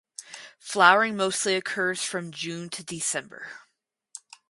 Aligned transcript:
Flowering 0.57 1.15
mostly 1.15 1.53
occurs 1.53 2.01
from 2.01 2.31
June 2.31 2.69
to 2.71 2.83
December. 2.83 3.51